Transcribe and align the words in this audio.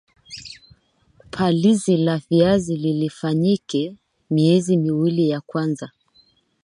palizi 1.29 1.97
la 1.97 2.17
viazi 2.29 2.77
lifanyike 2.77 3.95
miezi 4.29 4.77
miwili 4.77 5.29
ya 5.29 5.41
kwanza 5.41 5.91